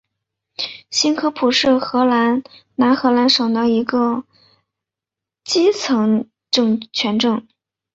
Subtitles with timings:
[0.89, 2.41] 新科普是荷兰
[2.73, 4.23] 南荷兰省的一个
[5.43, 7.19] 基层政权。